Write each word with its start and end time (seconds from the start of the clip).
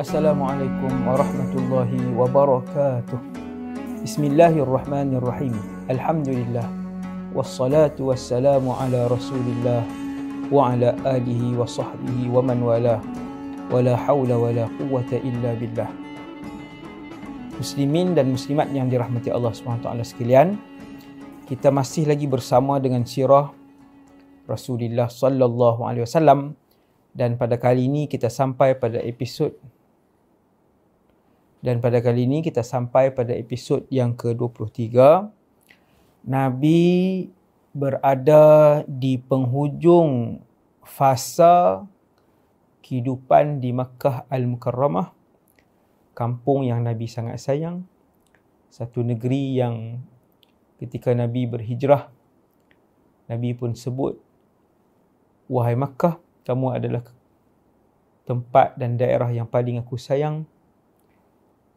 Assalamualaikum 0.00 1.04
warahmatullahi 1.04 2.16
wabarakatuh. 2.16 3.20
Bismillahirrahmanirrahim. 4.00 5.52
Alhamdulillah. 5.92 6.64
Wassalatu 7.36 8.08
wassalamu 8.08 8.72
ala 8.80 9.12
Rasulillah 9.12 9.84
wa 10.48 10.72
ala 10.72 10.96
alihi 11.04 11.52
wa 11.52 11.68
sahbihi 11.68 12.32
wa 12.32 12.40
man 12.40 12.64
wala. 12.64 12.96
Wala 13.68 13.92
hawla 13.92 14.40
wala 14.40 14.72
quwwata 14.80 15.20
illa 15.20 15.52
billah. 15.60 15.92
Muslimin 17.60 18.16
dan 18.16 18.32
muslimat 18.32 18.72
yang 18.72 18.88
dirahmati 18.88 19.28
Allah 19.28 19.52
SWT 19.52 19.84
sekalian, 20.00 20.56
kita 21.44 21.68
masih 21.68 22.08
lagi 22.08 22.24
bersama 22.24 22.80
dengan 22.80 23.04
sirah 23.04 23.52
Rasulullah 24.48 25.12
sallallahu 25.12 25.84
alaihi 25.84 26.08
wasallam 26.08 26.56
dan 27.12 27.36
pada 27.36 27.60
kali 27.60 27.84
ini 27.84 28.08
kita 28.08 28.32
sampai 28.32 28.80
pada 28.80 28.96
episod 29.04 29.52
dan 31.60 31.84
pada 31.84 32.00
kali 32.00 32.24
ini 32.24 32.40
kita 32.40 32.64
sampai 32.64 33.12
pada 33.12 33.36
episod 33.36 33.84
yang 33.92 34.16
ke-23 34.16 34.96
Nabi 36.24 37.28
berada 37.76 38.80
di 38.88 39.20
penghujung 39.20 40.40
fasa 40.80 41.84
kehidupan 42.80 43.60
di 43.60 43.76
Makkah 43.76 44.24
Al-Mukarramah 44.32 45.12
kampung 46.16 46.66
yang 46.66 46.84
Nabi 46.84 47.06
sangat 47.06 47.40
sayang. 47.40 47.84
Satu 48.72 49.04
negeri 49.04 49.60
yang 49.60 50.00
ketika 50.80 51.12
Nabi 51.12 51.44
berhijrah 51.44 52.08
Nabi 53.28 53.52
pun 53.52 53.76
sebut 53.76 54.16
wahai 55.44 55.76
Makkah 55.76 56.16
kamu 56.48 56.66
adalah 56.80 57.04
tempat 58.24 58.80
dan 58.80 58.96
daerah 58.96 59.28
yang 59.28 59.44
paling 59.44 59.76
aku 59.76 60.00
sayang 60.00 60.48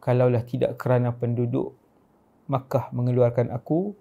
kalaulah 0.03 0.43
tidak 0.43 0.75
kerana 0.75 1.16
penduduk 1.16 1.71
Makkah 2.51 2.91
mengeluarkan 2.91 3.55
aku, 3.55 3.96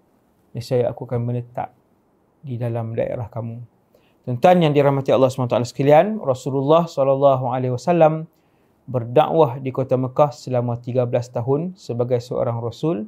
nescaya 0.51 0.91
aku 0.91 1.07
akan 1.07 1.23
menetap 1.23 1.71
di 2.43 2.59
dalam 2.59 2.91
daerah 2.91 3.31
kamu. 3.31 3.63
Tuan-tuan 4.27 4.59
yang 4.59 4.75
dirahmati 4.75 5.15
Allah 5.15 5.31
SWT 5.31 5.63
sekalian, 5.63 6.19
Rasulullah 6.19 6.91
SAW 6.91 8.27
berdakwah 8.83 9.63
di 9.63 9.71
kota 9.71 9.95
Mekah 9.95 10.35
selama 10.35 10.75
13 10.75 11.07
tahun 11.07 11.79
sebagai 11.79 12.19
seorang 12.19 12.59
Rasul. 12.59 13.07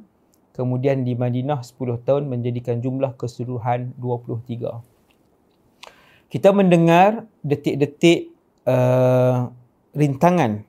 Kemudian 0.56 1.04
di 1.04 1.12
Madinah 1.12 1.60
10 1.60 2.00
tahun 2.00 2.32
menjadikan 2.32 2.80
jumlah 2.80 3.12
keseluruhan 3.20 3.92
23. 4.00 6.32
Kita 6.32 6.48
mendengar 6.56 7.28
detik-detik 7.44 8.32
uh, 8.64 9.52
rintangan 9.92 10.64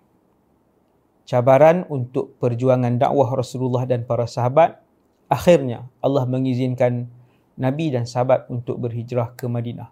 cabaran 1.28 1.84
untuk 1.92 2.40
perjuangan 2.40 2.96
dakwah 2.96 3.28
Rasulullah 3.36 3.84
dan 3.84 4.08
para 4.08 4.24
sahabat, 4.26 4.80
akhirnya 5.28 5.92
Allah 6.00 6.24
mengizinkan 6.24 7.12
Nabi 7.60 7.92
dan 7.92 8.08
sahabat 8.08 8.48
untuk 8.48 8.80
berhijrah 8.80 9.36
ke 9.36 9.46
Madinah. 9.52 9.92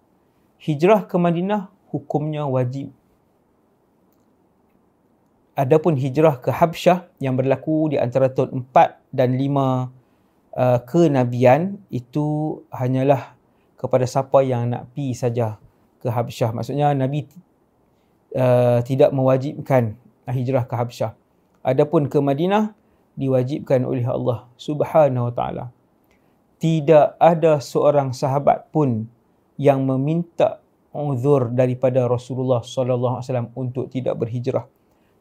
Hijrah 0.63 1.03
ke 1.03 1.19
Madinah 1.19 1.67
hukumnya 1.91 2.47
wajib. 2.47 2.95
Adapun 5.55 5.99
hijrah 5.99 6.39
ke 6.39 6.51
Habsyah 6.51 7.07
yang 7.19 7.35
berlaku 7.35 7.91
di 7.91 7.97
antara 7.99 8.27
tahun 8.31 8.67
4 8.71 9.15
dan 9.15 9.39
5 9.39 9.39
uh, 10.55 10.79
kenabian 10.83 11.79
itu 11.87 12.59
hanyalah 12.71 13.35
kepada 13.79 14.03
siapa 14.03 14.43
yang 14.43 14.71
nak 14.71 14.91
pi 14.91 15.15
saja 15.15 15.59
ke 15.99 16.11
Habsyah. 16.11 16.51
Maksudnya 16.51 16.91
Nabi 16.91 17.27
uh, 18.35 18.83
tidak 18.83 19.15
mewajibkan 19.15 19.95
hijrah 20.27 20.67
ke 20.67 20.75
Habsyah. 20.75 21.24
Adapun 21.65 22.05
ke 22.05 22.21
Madinah 22.21 22.77
diwajibkan 23.17 23.81
oleh 23.89 24.05
Allah 24.05 24.45
Subhanahu 24.53 25.31
Wa 25.31 25.33
Taala. 25.33 25.65
Tidak 26.61 27.17
ada 27.17 27.57
seorang 27.57 28.13
sahabat 28.13 28.69
pun 28.69 29.09
yang 29.57 29.81
meminta 29.81 30.61
uzur 30.93 31.51
daripada 31.51 32.07
Rasulullah 32.07 32.63
sallallahu 32.63 33.19
alaihi 33.19 33.27
wasallam 33.27 33.49
untuk 33.57 33.89
tidak 33.91 34.15
berhijrah. 34.15 34.69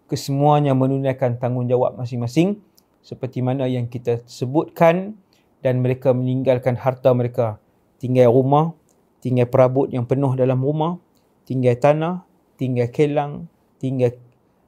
Kesemuanya 0.06 0.76
menunaikan 0.76 1.40
tanggungjawab 1.40 1.96
masing-masing 1.96 2.60
seperti 3.00 3.40
mana 3.40 3.64
yang 3.66 3.88
kita 3.88 4.20
sebutkan 4.28 5.16
dan 5.64 5.80
mereka 5.80 6.12
meninggalkan 6.12 6.76
harta 6.76 7.10
mereka. 7.16 7.56
Tinggal 7.98 8.28
rumah, 8.28 8.76
tinggal 9.24 9.48
perabot 9.48 9.88
yang 9.88 10.04
penuh 10.04 10.36
dalam 10.36 10.60
rumah, 10.60 11.00
tinggal 11.48 11.72
tanah, 11.80 12.28
tinggal 12.60 12.92
kelang, 12.92 13.48
tinggal 13.80 14.12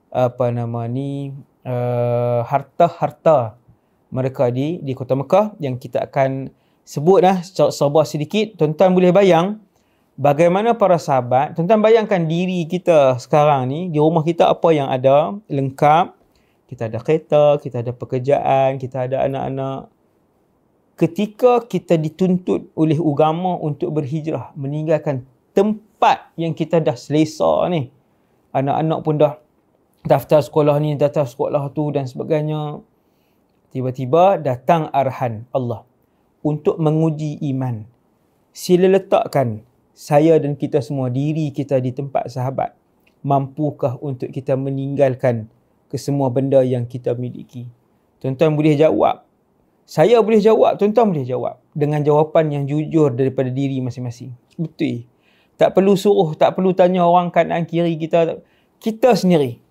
apa 0.09 0.49
nama 0.49 0.89
ni 0.89 1.37
uh, 1.67 2.47
harta-harta 2.47 3.59
mereka 4.15 4.49
di 4.49 4.79
di 4.81 4.95
kota 4.95 5.19
Mekah 5.19 5.59
yang 5.59 5.77
kita 5.77 6.07
akan 6.07 6.49
sebut 6.87 7.21
lah 7.21 7.43
sebuah 7.43 8.07
sedikit. 8.07 8.55
Tuan-tuan 8.57 8.95
boleh 8.95 9.11
bayang 9.11 9.59
bagaimana 10.15 10.79
para 10.79 10.97
sahabat 10.97 11.59
tuan-tuan 11.59 11.83
bayangkan 11.83 12.23
diri 12.25 12.65
kita 12.71 13.19
sekarang 13.19 13.69
ni 13.69 13.81
di 13.91 13.99
rumah 13.99 14.23
kita 14.23 14.49
apa 14.49 14.69
yang 14.71 14.89
ada? 14.89 15.35
Lengkap. 15.51 16.15
Kita 16.67 16.91
ada 16.91 16.99
kereta 16.99 17.45
kita 17.63 17.83
ada 17.83 17.93
pekerjaan 17.95 18.79
kita 18.79 19.11
ada 19.11 19.27
anak-anak. 19.27 19.91
Ketika 20.97 21.61
kita 21.69 22.01
dituntut 22.01 22.73
oleh 22.73 22.97
agama 22.97 23.61
untuk 23.61 23.93
berhijrah 23.93 24.57
meninggalkan 24.57 25.29
tempat 25.53 26.33
yang 26.41 26.57
kita 26.57 26.81
dah 26.81 26.97
selesa 26.97 27.69
ni 27.69 27.93
anak-anak 28.57 28.99
pun 29.05 29.15
dah 29.21 29.37
daftar 30.07 30.41
sekolah 30.41 30.79
ni, 30.79 30.95
daftar 30.95 31.27
sekolah 31.27 31.75
tu 31.75 31.91
dan 31.91 32.07
sebagainya. 32.07 32.81
Tiba-tiba 33.75 34.39
datang 34.41 34.89
arahan 34.95 35.45
Allah 35.51 35.83
untuk 36.41 36.79
menguji 36.79 37.43
iman. 37.53 37.85
Sila 38.55 38.89
letakkan 38.89 39.67
saya 39.93 40.39
dan 40.41 40.57
kita 40.57 40.81
semua 40.81 41.13
diri 41.13 41.51
kita 41.53 41.83
di 41.83 41.93
tempat 41.93 42.31
sahabat. 42.31 42.73
Mampukah 43.27 43.99
untuk 43.99 44.31
kita 44.31 44.55
meninggalkan 44.55 45.51
kesemua 45.91 46.31
benda 46.31 46.63
yang 46.63 46.87
kita 46.87 47.19
miliki? 47.19 47.67
Tuan-tuan 48.23 48.55
boleh 48.55 48.79
jawab. 48.79 49.27
Saya 49.87 50.23
boleh 50.23 50.39
jawab, 50.39 50.79
tuan-tuan 50.79 51.11
boleh 51.11 51.27
jawab. 51.27 51.59
Dengan 51.75 52.01
jawapan 52.07 52.55
yang 52.55 52.65
jujur 52.71 53.13
daripada 53.13 53.51
diri 53.51 53.83
masing-masing. 53.83 54.31
Betul. 54.55 55.05
Tak 55.59 55.75
perlu 55.75 55.99
suruh, 55.99 56.33
tak 56.39 56.55
perlu 56.55 56.71
tanya 56.73 57.03
orang 57.03 57.35
kanan 57.35 57.67
kiri 57.67 57.99
kita. 57.99 58.41
Kita 58.79 59.19
sendiri 59.19 59.66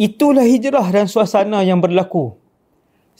Itulah 0.00 0.48
hijrah 0.48 0.88
dan 0.88 1.04
suasana 1.04 1.60
yang 1.60 1.76
berlaku. 1.76 2.32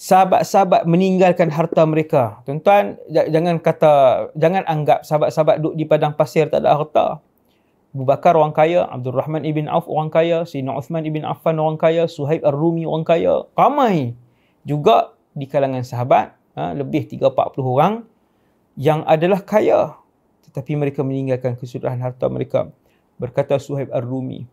Sahabat-sahabat 0.01 0.89
meninggalkan 0.89 1.53
harta 1.53 1.85
mereka. 1.85 2.41
Tuan-tuan, 2.49 2.97
jangan 3.05 3.61
kata, 3.61 3.93
jangan 4.33 4.65
anggap 4.65 5.05
sahabat-sahabat 5.05 5.61
duduk 5.61 5.77
di 5.77 5.85
padang 5.85 6.17
pasir 6.17 6.49
tak 6.49 6.65
ada 6.65 6.81
harta. 6.81 7.21
Abu 7.93 8.09
Bakar 8.09 8.33
orang 8.33 8.57
kaya, 8.57 8.89
Abdul 8.89 9.13
Rahman 9.13 9.45
ibn 9.45 9.69
Auf 9.69 9.85
orang 9.93 10.09
kaya, 10.09 10.49
Sayyidina 10.49 10.73
Uthman 10.73 11.05
ibn 11.05 11.21
Affan 11.29 11.61
orang 11.61 11.77
kaya, 11.77 12.09
Suhaib 12.09 12.41
Ar-Rumi 12.49 12.89
orang 12.89 13.05
kaya. 13.05 13.45
Ramai 13.53 14.17
juga 14.65 15.13
di 15.37 15.45
kalangan 15.45 15.85
sahabat, 15.85 16.33
ha, 16.57 16.73
lebih 16.73 17.05
3-40 17.05 17.61
orang 17.61 17.95
yang 18.81 19.05
adalah 19.05 19.45
kaya. 19.45 20.01
Tetapi 20.49 20.81
mereka 20.81 21.05
meninggalkan 21.05 21.61
kesudahan 21.61 22.01
harta 22.01 22.25
mereka. 22.33 22.73
Berkata 23.21 23.61
Suhaib 23.61 23.93
Ar-Rumi, 23.93 24.49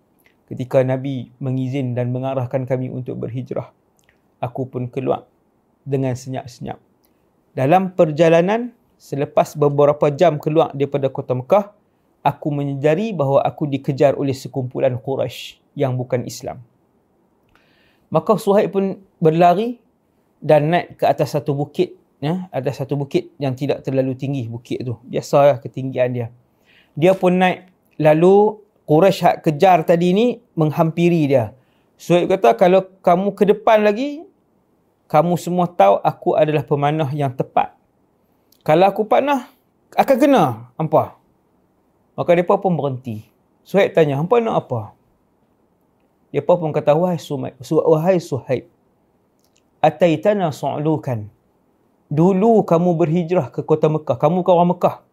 ketika 0.47 0.81
Nabi 0.81 1.29
mengizin 1.37 1.93
dan 1.93 2.09
mengarahkan 2.15 2.63
kami 2.63 2.87
untuk 2.87 3.19
berhijrah. 3.19 3.69
Aku 4.39 4.69
pun 4.69 4.87
keluar 4.87 5.27
dengan 5.83 6.15
senyap-senyap. 6.15 6.79
Dalam 7.57 7.93
perjalanan, 7.97 8.71
selepas 9.01 9.57
beberapa 9.57 10.13
jam 10.13 10.37
keluar 10.37 10.71
daripada 10.77 11.09
kota 11.09 11.33
Mekah, 11.33 11.73
aku 12.21 12.47
menyedari 12.53 13.15
bahawa 13.15 13.41
aku 13.47 13.65
dikejar 13.65 14.13
oleh 14.13 14.35
sekumpulan 14.35 14.93
Quraisy 14.99 15.57
yang 15.73 15.97
bukan 15.97 16.27
Islam. 16.27 16.61
Maka 18.07 18.39
Suhaib 18.39 18.71
pun 18.71 19.03
berlari 19.19 19.81
dan 20.39 20.71
naik 20.71 21.01
ke 21.01 21.05
atas 21.07 21.35
satu 21.35 21.57
bukit. 21.57 21.97
Ya, 22.17 22.49
ada 22.49 22.73
satu 22.73 22.97
bukit 22.97 23.29
yang 23.37 23.53
tidak 23.53 23.85
terlalu 23.85 24.17
tinggi 24.17 24.49
bukit 24.49 24.81
tu. 24.81 24.97
Biasalah 25.05 25.61
ketinggian 25.61 26.09
dia. 26.13 26.27
Dia 26.97 27.13
pun 27.13 27.37
naik 27.37 27.69
lalu 28.01 28.57
Quraisy 28.87 29.19
hak 29.19 29.35
kejar 29.43 29.83
tadi 29.83 30.15
ni 30.15 30.25
menghampiri 30.55 31.27
dia. 31.27 31.51
Suhaib 31.99 32.31
kata 32.31 32.55
kalau 32.55 32.87
kamu 33.03 33.35
ke 33.35 33.43
depan 33.43 33.83
lagi, 33.83 34.23
kamu 35.11 35.35
semua 35.35 35.67
tahu 35.67 35.99
aku 35.99 36.39
adalah 36.39 36.63
pemanah 36.63 37.11
yang 37.11 37.35
tepat. 37.35 37.75
Kalau 38.63 38.87
aku 38.87 39.03
panah, 39.03 39.51
akan 39.91 40.15
kena. 40.15 40.43
Apa? 40.79 41.19
Maka 42.15 42.29
mereka 42.31 42.55
pun 42.55 42.79
berhenti. 42.79 43.27
Suhaib 43.67 43.91
tanya, 43.91 44.23
hampa 44.23 44.39
nak 44.39 44.55
apa? 44.67 44.95
Dia 46.31 46.43
pun 46.43 46.71
kata, 46.71 46.95
wahai 46.95 47.19
Suhaib, 47.19 47.59
wahai 47.67 48.19
Suhaib, 48.23 48.67
ataitana 49.83 50.51
su'lukan. 50.51 51.27
Dulu 52.07 52.63
kamu 52.63 52.95
berhijrah 52.95 53.51
ke 53.51 53.63
kota 53.63 53.91
Mekah. 53.91 54.15
Kamu 54.15 54.43
ke 54.43 54.49
orang 54.51 54.71
Mekah. 54.71 55.06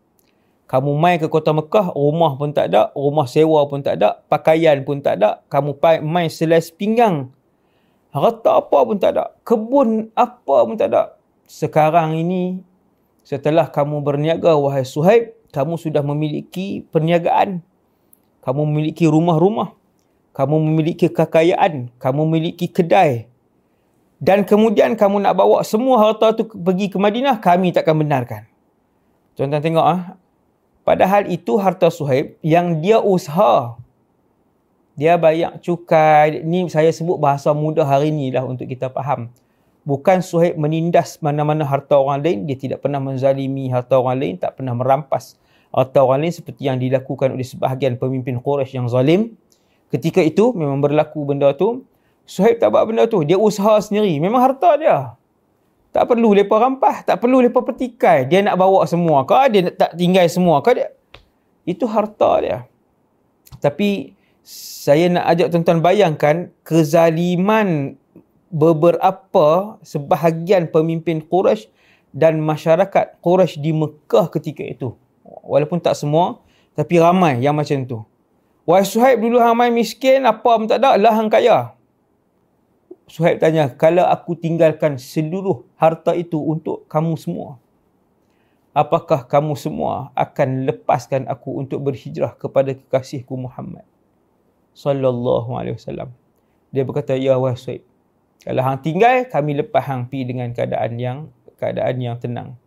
Kamu 0.64 0.96
mai 0.96 1.20
ke 1.20 1.28
kota 1.28 1.52
Mekah, 1.52 1.92
rumah 1.92 2.40
pun 2.40 2.50
tak 2.56 2.72
ada, 2.72 2.88
rumah 2.96 3.28
sewa 3.28 3.68
pun 3.68 3.84
tak 3.84 4.00
ada, 4.00 4.24
pakaian 4.32 4.80
pun 4.80 5.04
tak 5.04 5.20
ada. 5.20 5.44
Kamu 5.52 5.76
mai 6.00 6.32
selai 6.32 6.64
pinggang. 6.72 7.28
Harta 8.14 8.64
apa 8.64 8.78
pun 8.86 8.96
tak 8.96 9.18
ada. 9.18 9.36
Kebun 9.44 10.08
apa 10.16 10.56
pun 10.64 10.78
tak 10.80 10.88
ada. 10.94 11.20
Sekarang 11.44 12.16
ini, 12.16 12.64
setelah 13.26 13.68
kamu 13.68 14.00
berniaga, 14.00 14.56
wahai 14.56 14.88
Suhaib, 14.88 15.36
kamu 15.52 15.76
sudah 15.76 16.00
memiliki 16.00 16.86
perniagaan. 16.88 17.60
Kamu 18.40 18.62
memiliki 18.64 19.04
rumah-rumah. 19.04 19.76
Kamu 20.32 20.60
memiliki 20.64 21.12
kekayaan. 21.12 21.92
Kamu 22.00 22.24
memiliki 22.24 22.72
kedai. 22.72 23.28
Dan 24.22 24.48
kemudian 24.48 24.96
kamu 24.96 25.20
nak 25.20 25.36
bawa 25.36 25.60
semua 25.60 26.00
harta 26.00 26.32
tu 26.32 26.48
pergi 26.48 26.88
ke 26.88 26.96
Madinah, 26.96 27.44
kami 27.44 27.76
takkan 27.76 27.98
benarkan. 27.98 28.48
Tuan-tuan 29.36 29.60
tengok 29.60 29.84
ah, 29.84 30.16
Padahal 30.84 31.32
itu 31.32 31.56
harta 31.56 31.88
Suhaib 31.88 32.36
yang 32.44 32.84
dia 32.84 33.00
usaha. 33.00 33.80
Dia 34.94 35.16
bayar 35.16 35.56
cukai. 35.58 36.44
Ni 36.44 36.68
saya 36.68 36.92
sebut 36.92 37.16
bahasa 37.16 37.56
mudah 37.56 37.88
hari 37.88 38.12
ni 38.12 38.28
lah 38.28 38.44
untuk 38.44 38.68
kita 38.68 38.92
faham. 38.92 39.32
Bukan 39.88 40.20
Suhaib 40.20 40.60
menindas 40.60 41.16
mana-mana 41.24 41.64
harta 41.64 41.96
orang 41.96 42.20
lain. 42.20 42.38
Dia 42.44 42.60
tidak 42.60 42.84
pernah 42.84 43.00
menzalimi 43.00 43.72
harta 43.72 43.96
orang 43.96 44.20
lain. 44.20 44.34
Tak 44.36 44.60
pernah 44.60 44.76
merampas 44.76 45.40
harta 45.72 46.04
orang 46.04 46.28
lain 46.28 46.34
seperti 46.36 46.68
yang 46.68 46.76
dilakukan 46.76 47.32
oleh 47.32 47.48
sebahagian 47.48 47.96
pemimpin 47.96 48.36
Quraisy 48.44 48.76
yang 48.76 48.86
zalim. 48.92 49.40
Ketika 49.88 50.20
itu 50.20 50.52
memang 50.52 50.84
berlaku 50.84 51.24
benda 51.24 51.56
tu. 51.56 51.88
Suhaib 52.28 52.60
tak 52.60 52.76
buat 52.76 52.84
benda 52.84 53.08
tu. 53.08 53.24
Dia 53.24 53.40
usaha 53.40 53.80
sendiri. 53.80 54.20
Memang 54.20 54.44
harta 54.44 54.76
dia. 54.76 55.16
Tak 55.94 56.10
perlu 56.10 56.34
mereka 56.34 56.58
rampas. 56.58 57.06
Tak 57.06 57.22
perlu 57.22 57.38
mereka 57.38 57.62
petikai. 57.62 58.26
Dia 58.26 58.42
nak 58.42 58.58
bawa 58.58 58.82
semua. 58.90 59.22
Kau 59.22 59.38
dia 59.46 59.70
tak 59.70 59.94
tinggal 59.94 60.26
semua. 60.26 60.58
Kau 60.58 60.74
dia... 60.74 60.90
Itu 61.62 61.86
harta 61.86 62.42
dia. 62.42 62.58
Tapi 63.62 64.18
saya 64.44 65.06
nak 65.08 65.24
ajak 65.30 65.54
tuan-tuan 65.54 65.80
bayangkan 65.80 66.50
kezaliman 66.66 67.94
beberapa 68.50 69.78
sebahagian 69.80 70.68
pemimpin 70.68 71.22
Quraisy 71.24 71.70
dan 72.10 72.42
masyarakat 72.42 73.22
Quraisy 73.22 73.62
di 73.62 73.70
Mekah 73.70 74.28
ketika 74.34 74.66
itu. 74.66 74.92
Walaupun 75.24 75.78
tak 75.78 75.94
semua, 75.96 76.42
tapi 76.74 76.98
ramai 76.98 77.38
yang 77.38 77.54
macam 77.54 77.86
tu. 77.86 78.02
Wahai 78.64 78.86
Suhaib 78.86 79.20
dulu 79.20 79.36
ramai 79.36 79.68
miskin, 79.68 80.24
apa 80.24 80.40
pun 80.40 80.64
tak 80.64 80.80
ada, 80.80 80.96
lah 80.96 81.12
hang 81.12 81.28
kaya. 81.28 81.73
Suhaib 83.04 83.36
tanya, 83.36 83.68
kalau 83.68 84.08
aku 84.08 84.32
tinggalkan 84.32 84.96
seluruh 84.96 85.68
harta 85.76 86.16
itu 86.16 86.40
untuk 86.40 86.88
kamu 86.88 87.20
semua, 87.20 87.60
apakah 88.72 89.28
kamu 89.28 89.52
semua 89.60 90.08
akan 90.16 90.64
lepaskan 90.64 91.28
aku 91.28 91.60
untuk 91.60 91.84
berhijrah 91.84 92.32
kepada 92.32 92.72
kekasihku 92.72 93.36
Muhammad? 93.36 93.84
Sallallahu 94.72 95.52
alaihi 95.54 95.76
wasallam. 95.76 96.10
Dia 96.72 96.82
berkata, 96.82 97.12
ya 97.14 97.36
wahai 97.36 97.60
Suhaib, 97.60 97.84
kalau 98.44 98.60
hang 98.60 98.80
tinggal, 98.84 99.24
kami 99.28 99.56
lepas 99.56 99.84
hang 99.88 100.04
pi 100.04 100.20
dengan 100.24 100.52
keadaan 100.52 101.00
yang 101.00 101.18
keadaan 101.56 101.96
yang 102.02 102.16
tenang. 102.20 102.58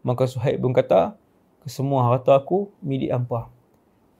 Maka 0.00 0.24
Suhaib 0.24 0.58
pun 0.58 0.74
kata, 0.74 1.14
semua 1.68 2.08
harta 2.08 2.34
aku 2.34 2.72
milik 2.80 3.12
hampa. 3.12 3.52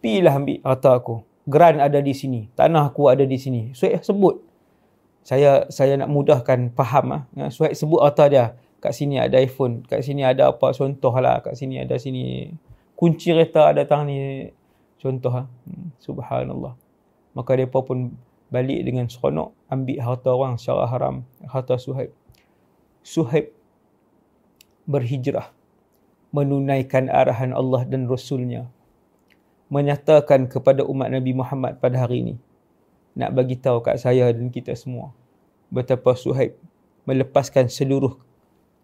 Pilah 0.05 0.37
ambil 0.37 0.61
harta 0.61 0.93
aku. 0.93 1.25
Geran 1.49 1.81
ada 1.81 1.99
di 1.99 2.13
sini. 2.13 2.53
Tanah 2.53 2.93
aku 2.93 3.09
ada 3.09 3.25
di 3.25 3.37
sini. 3.41 3.73
Suhaib 3.73 4.05
sebut 4.05 4.44
saya 5.25 5.65
saya 5.73 5.97
nak 5.97 6.13
mudahkan 6.13 6.69
faham 6.77 7.07
ah. 7.17 7.23
Ya, 7.33 7.49
Suhaib 7.49 7.73
sebut 7.73 8.05
harta 8.05 8.29
dia. 8.29 8.61
Kat 8.85 8.93
sini 8.93 9.17
ada 9.17 9.41
iPhone, 9.41 9.81
kat 9.89 10.05
sini 10.05 10.21
ada 10.21 10.53
apa 10.53 10.77
contoh 10.77 11.17
lah, 11.17 11.41
kat 11.41 11.57
sini 11.57 11.81
ada 11.81 11.97
sini 11.97 12.53
kunci 12.93 13.33
kereta 13.33 13.73
datang 13.73 14.05
ni 14.05 14.53
contoh 15.01 15.33
ah. 15.33 15.49
Hmm, 15.65 15.97
subhanallah. 15.97 16.77
Maka 17.33 17.57
depa 17.57 17.81
pun 17.81 18.13
balik 18.53 18.85
dengan 18.85 19.09
seronok 19.09 19.57
ambil 19.73 19.99
harta 20.05 20.31
orang 20.31 20.55
secara 20.61 20.85
haram, 20.93 21.25
harta 21.49 21.81
Suhaib. 21.81 22.13
Suhaib 23.01 23.49
berhijrah 24.85 25.49
menunaikan 26.37 27.09
arahan 27.09 27.57
Allah 27.57 27.89
dan 27.89 28.05
Rasulnya 28.05 28.69
menyatakan 29.73 30.45
kepada 30.53 30.85
umat 30.85 31.09
Nabi 31.09 31.33
Muhammad 31.33 31.81
pada 31.81 32.05
hari 32.05 32.21
ini 32.21 32.35
nak 33.15 33.31
bagi 33.35 33.55
tahu 33.59 33.83
kat 33.83 33.99
saya 34.03 34.31
dan 34.35 34.51
kita 34.51 34.75
semua 34.75 35.15
betapa 35.75 36.15
Suhaib 36.15 36.55
melepaskan 37.03 37.67
seluruh 37.67 38.19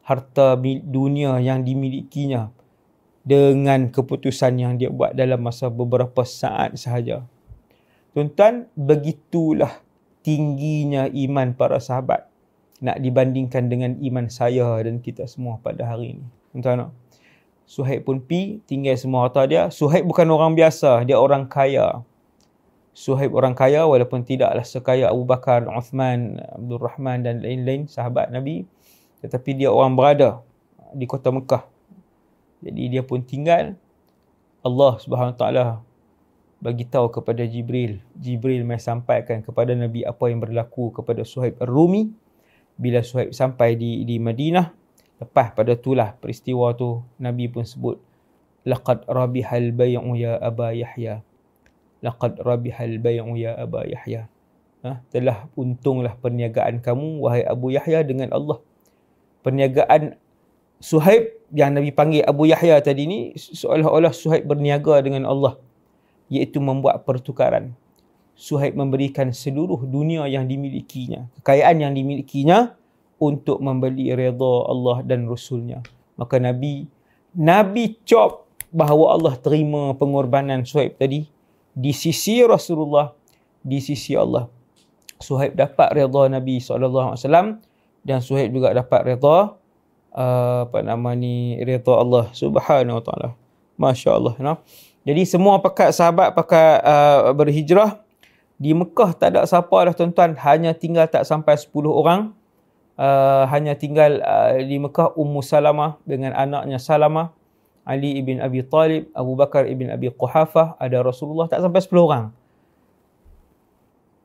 harta 0.04 0.58
dunia 0.84 1.38
yang 1.38 1.62
dimilikinya 1.62 2.50
dengan 3.22 3.92
keputusan 3.92 4.58
yang 4.58 4.74
dia 4.80 4.88
buat 4.88 5.12
dalam 5.14 5.38
masa 5.44 5.68
beberapa 5.68 6.24
saat 6.24 6.74
sahaja. 6.74 7.22
Tuan-tuan, 8.10 8.66
begitulah 8.74 9.70
tingginya 10.26 11.06
iman 11.06 11.54
para 11.54 11.78
sahabat 11.78 12.26
nak 12.80 12.98
dibandingkan 12.98 13.70
dengan 13.70 13.94
iman 14.00 14.26
saya 14.26 14.66
dan 14.82 14.98
kita 14.98 15.28
semua 15.28 15.60
pada 15.62 15.86
hari 15.86 16.18
ini. 16.18 16.26
Tuan-tuan, 16.50 16.90
Suhaib 17.70 18.02
pun 18.02 18.18
pi 18.18 18.58
tinggal 18.66 18.98
semua 18.98 19.30
harta 19.30 19.46
dia. 19.46 19.70
Suhaib 19.70 20.02
bukan 20.02 20.26
orang 20.26 20.58
biasa, 20.58 21.06
dia 21.06 21.14
orang 21.14 21.46
kaya. 21.46 22.02
Suhaib 22.90 23.32
orang 23.38 23.54
kaya 23.54 23.86
walaupun 23.86 24.26
tidaklah 24.26 24.66
sekaya 24.66 25.08
Abu 25.08 25.22
Bakar, 25.22 25.62
Uthman, 25.70 26.42
Abdul 26.58 26.82
Rahman 26.82 27.22
dan 27.22 27.38
lain-lain 27.38 27.86
sahabat 27.86 28.34
Nabi 28.34 28.66
tetapi 29.20 29.54
dia 29.54 29.68
orang 29.68 29.94
berada 29.94 30.40
di 30.96 31.04
kota 31.04 31.30
Mekah. 31.30 31.64
Jadi 32.60 32.82
dia 32.92 33.02
pun 33.04 33.24
tinggal 33.24 33.76
Allah 34.60 34.92
Subhanahu 35.00 35.36
taala 35.36 35.80
bagi 36.60 36.84
tahu 36.84 37.08
kepada 37.08 37.44
Jibril. 37.48 38.04
Jibril 38.16 38.68
mai 38.68 38.80
sampaikan 38.80 39.40
kepada 39.40 39.72
Nabi 39.72 40.04
apa 40.04 40.28
yang 40.28 40.44
berlaku 40.44 40.92
kepada 40.92 41.24
Suhaib 41.24 41.56
Ar-Rumi 41.56 42.12
bila 42.76 43.00
Suhaib 43.00 43.32
sampai 43.32 43.80
di 43.80 44.04
di 44.04 44.20
Madinah. 44.20 44.72
Lepas 45.20 45.52
pada 45.52 45.76
itulah 45.76 46.16
peristiwa 46.16 46.72
tu 46.76 47.04
Nabi 47.20 47.48
pun 47.48 47.64
sebut 47.64 48.00
laqad 48.64 49.04
rabihal 49.08 49.72
bay'u 49.72 50.16
ya 50.16 50.36
Aba 50.36 50.72
Yahya 50.72 51.24
laqad 52.00 52.40
rabihal 52.40 52.96
bay'u 53.00 53.36
ya 53.36 53.56
Aba 53.56 53.84
Yahya. 53.84 54.28
Ha? 54.80 54.96
telah 55.12 55.44
untunglah 55.60 56.16
perniagaan 56.16 56.80
kamu 56.80 57.20
wahai 57.20 57.44
Abu 57.44 57.68
Yahya 57.68 58.00
dengan 58.00 58.32
Allah. 58.32 58.64
Perniagaan 59.44 60.16
Suhaib 60.80 61.36
yang 61.52 61.76
Nabi 61.76 61.92
panggil 61.92 62.24
Abu 62.24 62.48
Yahya 62.48 62.80
tadi 62.80 63.04
ni 63.04 63.18
seolah-olah 63.36 64.16
Suhaib 64.16 64.48
berniaga 64.48 64.96
dengan 65.04 65.28
Allah 65.28 65.60
iaitu 66.32 66.56
membuat 66.64 67.04
pertukaran. 67.04 67.76
Suhaib 68.32 68.72
memberikan 68.72 69.28
seluruh 69.36 69.84
dunia 69.84 70.24
yang 70.24 70.48
dimilikinya, 70.48 71.28
kekayaan 71.44 71.84
yang 71.84 71.92
dimilikinya 71.92 72.72
untuk 73.20 73.60
membeli 73.60 74.08
redha 74.16 74.52
Allah 74.64 75.04
dan 75.04 75.28
Rasulnya. 75.28 75.84
Maka 76.16 76.40
Nabi 76.40 76.88
Nabi 77.36 78.00
cop 78.08 78.48
bahawa 78.72 79.20
Allah 79.20 79.34
terima 79.36 79.92
pengorbanan 79.92 80.64
Suhaib 80.64 80.96
tadi 80.96 81.28
di 81.74 81.94
sisi 81.94 82.42
Rasulullah, 82.42 83.14
di 83.62 83.78
sisi 83.78 84.16
Allah. 84.16 84.50
Suhaib 85.20 85.52
dapat 85.52 85.92
redha 85.92 86.22
Nabi 86.32 86.58
SAW 86.64 87.60
dan 88.00 88.18
Suhaib 88.24 88.50
juga 88.56 88.72
dapat 88.72 89.04
redha 89.04 89.52
uh, 90.16 90.64
apa 90.64 90.80
nama 90.80 91.12
ni 91.12 91.60
redha 91.60 91.92
Allah 91.92 92.32
Subhanahu 92.32 92.98
Wa 93.00 93.04
Taala. 93.04 93.28
Masya-Allah, 93.80 94.36
no? 94.40 94.60
Jadi 95.08 95.24
semua 95.24 95.56
pakat 95.60 95.96
sahabat 95.96 96.36
pakat 96.36 96.84
uh, 96.84 97.32
berhijrah 97.32 98.04
di 98.60 98.76
Mekah 98.76 99.16
tak 99.16 99.32
ada 99.32 99.48
siapa 99.48 99.72
dah 99.72 99.96
tuan-tuan, 99.96 100.36
hanya 100.36 100.76
tinggal 100.76 101.08
tak 101.08 101.24
sampai 101.24 101.56
10 101.56 101.72
orang. 101.88 102.36
Uh, 103.00 103.48
hanya 103.48 103.72
tinggal 103.72 104.20
uh, 104.20 104.60
di 104.60 104.76
Mekah 104.76 105.16
Ummu 105.16 105.40
Salamah 105.40 105.96
dengan 106.04 106.36
anaknya 106.36 106.76
Salamah 106.76 107.32
Ali 107.90 108.22
ibn 108.22 108.38
Abi 108.38 108.62
Talib, 108.62 109.10
Abu 109.10 109.34
Bakar 109.34 109.66
ibn 109.66 109.90
Abi 109.90 110.14
Quhafah, 110.14 110.78
ada 110.78 111.02
Rasulullah, 111.02 111.50
tak 111.50 111.66
sampai 111.66 111.82
10 111.82 112.06
orang. 112.06 112.24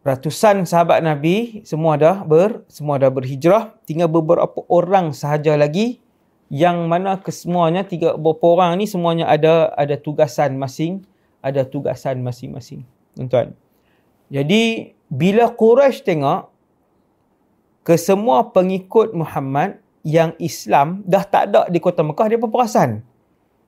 Ratusan 0.05 0.69
sahabat 0.69 1.01
Nabi 1.01 1.65
semua 1.65 1.97
dah 1.97 2.21
ber 2.21 2.61
semua 2.69 3.01
dah 3.01 3.09
berhijrah, 3.09 3.73
tinggal 3.89 4.05
beberapa 4.05 4.61
orang 4.69 5.17
sahaja 5.17 5.57
lagi 5.57 5.97
yang 6.53 6.85
mana 6.85 7.17
kesemuanya 7.17 7.81
tiga 7.81 8.13
beberapa 8.13 8.53
orang 8.53 8.77
ni 8.77 8.85
semuanya 8.85 9.25
ada 9.25 9.73
ada 9.73 9.97
tugasan 9.97 10.61
masing 10.61 11.01
ada 11.45 11.61
tugasan 11.61 12.25
masing-masing. 12.25 12.81
Tuan-tuan. 13.13 13.53
Jadi 14.33 14.93
bila 15.09 15.49
Quraisy 15.53 16.01
tengok 16.01 16.49
ke 17.85 17.93
semua 18.01 18.49
pengikut 18.49 19.13
Muhammad 19.13 19.77
yang 20.01 20.33
Islam 20.41 21.05
dah 21.05 21.21
tak 21.21 21.53
ada 21.53 21.69
di 21.69 21.77
kota 21.77 22.01
Mekah 22.01 22.29
dia 22.33 22.41
pun 22.41 22.49
perasan. 22.49 23.05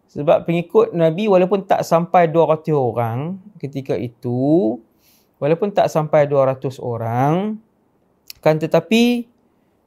Sebab 0.08 0.48
pengikut 0.48 0.96
Nabi 0.96 1.28
walaupun 1.28 1.68
tak 1.68 1.84
sampai 1.84 2.32
200 2.32 2.72
orang 2.72 3.38
ketika 3.60 3.94
itu, 4.00 4.80
walaupun 5.38 5.76
tak 5.76 5.92
sampai 5.92 6.24
200 6.32 6.80
orang, 6.80 7.60
kan 8.40 8.56
tetapi 8.56 9.28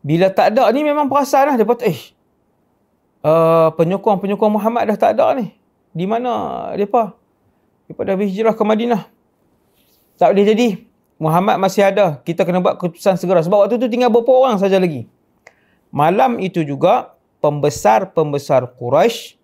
bila 0.04 0.28
tak 0.28 0.56
ada 0.56 0.68
ni 0.76 0.84
memang 0.84 1.08
perasan 1.08 1.52
lah. 1.52 1.56
Dia 1.56 1.64
eh, 1.88 1.98
uh, 3.24 3.68
penyokong-penyokong 3.76 4.52
Muhammad 4.60 4.92
dah 4.92 4.96
tak 5.00 5.16
ada 5.16 5.36
ni. 5.36 5.56
Di 5.92 6.04
mana 6.04 6.68
mereka? 6.76 7.16
Mereka 7.88 8.00
dah 8.06 8.16
berhijrah 8.16 8.54
ke 8.54 8.62
Madinah. 8.62 9.02
Tak 10.20 10.36
boleh 10.36 10.46
jadi. 10.46 10.68
Muhammad 11.20 11.60
masih 11.60 11.84
ada. 11.84 12.20
Kita 12.24 12.48
kena 12.48 12.64
buat 12.64 12.80
keputusan 12.80 13.20
segera. 13.20 13.44
Sebab 13.44 13.66
waktu 13.66 13.76
tu 13.76 13.88
tinggal 13.92 14.08
beberapa 14.08 14.48
orang 14.48 14.56
saja 14.56 14.80
lagi. 14.80 15.04
Malam 15.90 16.38
itu 16.38 16.62
juga, 16.62 17.18
pembesar-pembesar 17.42 18.78
Quraisy 18.78 19.39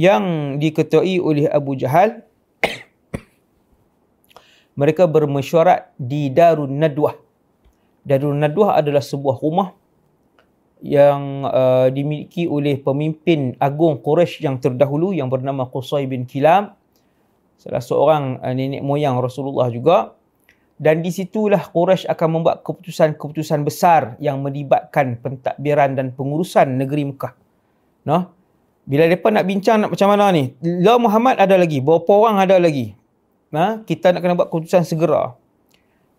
yang 0.00 0.56
diketuai 0.56 1.20
oleh 1.20 1.44
Abu 1.52 1.76
Jahal 1.76 2.24
mereka 4.80 5.04
bermesyuarat 5.04 5.92
di 6.00 6.32
Darun 6.32 6.80
Nadwah. 6.80 7.12
Darun 8.00 8.40
Nadwah 8.40 8.80
adalah 8.80 9.04
sebuah 9.04 9.36
rumah 9.36 9.76
yang 10.80 11.44
uh, 11.44 11.92
dimiliki 11.92 12.48
oleh 12.48 12.80
pemimpin 12.80 13.52
agung 13.60 14.00
Quraisy 14.00 14.40
yang 14.40 14.56
terdahulu 14.56 15.12
yang 15.12 15.28
bernama 15.28 15.68
Qusay 15.68 16.08
bin 16.08 16.24
Kilab. 16.24 16.80
Salah 17.60 17.84
seorang 17.84 18.40
uh, 18.40 18.56
nenek 18.56 18.80
moyang 18.80 19.20
Rasulullah 19.20 19.68
juga. 19.68 20.16
Dan 20.80 21.04
di 21.04 21.12
situlah 21.12 21.60
Quraisy 21.60 22.08
akan 22.08 22.40
membuat 22.40 22.64
keputusan-keputusan 22.64 23.68
besar 23.68 24.16
yang 24.16 24.40
melibatkan 24.40 25.20
pentadbiran 25.20 25.92
dan 25.92 26.16
pengurusan 26.16 26.80
negeri 26.80 27.12
Mekah. 27.12 27.36
No? 28.08 28.39
Bila 28.88 29.06
mereka 29.06 29.28
nak 29.30 29.44
bincang 29.46 29.76
nak 29.80 29.90
macam 29.92 30.08
mana 30.10 30.32
ni? 30.34 30.56
La 30.62 30.96
Muhammad 30.96 31.36
ada 31.38 31.54
lagi. 31.54 31.78
Berapa 31.78 32.10
orang 32.10 32.42
ada 32.42 32.56
lagi? 32.56 32.96
Ha? 33.52 33.82
Kita 33.82 34.14
nak 34.14 34.20
kena 34.24 34.34
buat 34.38 34.48
keputusan 34.48 34.82
segera. 34.86 35.34